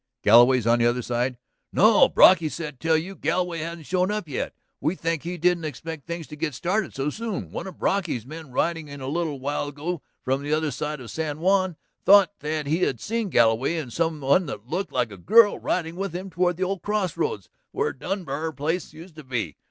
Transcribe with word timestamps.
"Galloway's 0.23 0.65
on 0.65 0.79
the 0.79 0.85
other 0.87 1.03
side?" 1.03 1.37
"No. 1.71 2.09
Brocky 2.09 2.49
said 2.49 2.79
tell 2.79 2.97
you 2.97 3.13
Galloway 3.15 3.59
hadn't 3.59 3.83
shown 3.83 4.09
up 4.09 4.27
yet. 4.27 4.55
We 4.79 4.95
think 4.95 5.21
he 5.21 5.37
didn't 5.37 5.65
expect 5.65 6.07
things 6.07 6.25
to 6.29 6.35
get 6.35 6.55
started 6.55 6.95
so 6.95 7.11
soon. 7.11 7.51
One 7.51 7.67
of 7.67 7.77
Brocky's 7.77 8.25
men 8.25 8.49
riding 8.51 8.87
in 8.87 8.99
a 8.99 9.07
little 9.07 9.39
while 9.39 9.67
ago 9.67 10.01
from 10.23 10.41
the 10.41 10.53
other 10.53 10.71
side 10.71 11.01
of 11.01 11.11
San 11.11 11.37
Juan 11.39 11.75
thought 12.03 12.31
that 12.39 12.65
he 12.65 12.79
had 12.79 12.99
seen 12.99 13.29
Galloway 13.29 13.77
and 13.77 13.93
some 13.93 14.19
one 14.21 14.47
that 14.47 14.65
looked 14.67 14.91
like 14.91 15.11
a 15.11 15.17
girl 15.17 15.59
riding 15.59 15.95
with 15.95 16.15
him 16.15 16.31
toward 16.31 16.57
the 16.57 16.63
old 16.63 16.81
crossroads 16.81 17.47
where 17.71 17.93
the 17.93 17.99
Denbar 18.07 18.51
place 18.57 18.93
used 18.93 19.15
to 19.17 19.23
be. 19.23 19.55